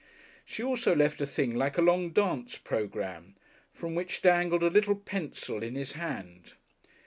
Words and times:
She 0.43 0.63
also 0.63 0.95
left 0.95 1.21
a 1.21 1.27
thing 1.27 1.53
like 1.55 1.77
a 1.77 1.81
long 1.83 2.09
dance 2.09 2.57
programme, 2.57 3.35
from 3.71 3.93
which 3.93 4.23
dangled 4.23 4.63
a 4.63 4.69
little 4.71 4.95
pencil 4.95 5.61
in 5.61 5.75
his 5.75 5.91
hand. 5.91 6.53